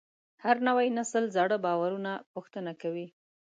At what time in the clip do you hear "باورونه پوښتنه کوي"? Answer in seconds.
1.65-3.07